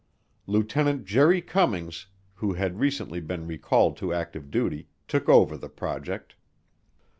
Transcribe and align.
Lieutenant 0.47 1.05
Jerry 1.05 1.43
Cummings, 1.43 2.07
who 2.33 2.53
had 2.53 2.79
recently 2.79 3.19
been 3.19 3.45
recalled 3.45 3.97
to 3.97 4.11
active 4.15 4.49
duty, 4.49 4.87
took 5.07 5.29
over 5.29 5.55
the 5.55 5.69
project. 5.69 6.33